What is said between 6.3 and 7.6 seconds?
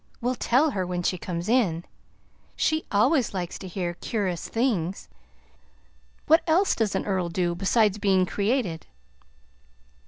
else does an earl do